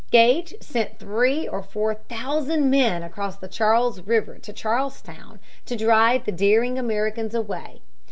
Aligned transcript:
Gage 0.09 0.55
sent 0.61 0.97
three 0.97 1.47
or 1.47 1.61
four 1.61 1.93
thousand 1.93 2.71
men 2.71 3.03
across 3.03 3.37
the 3.37 3.47
Charles 3.47 4.01
River 4.01 4.39
to 4.39 4.51
Charlestown 4.51 5.39
to 5.67 5.75
drive 5.75 6.25
the 6.25 6.31
daring 6.31 6.79
Americans 6.79 7.35
away. 7.35 7.81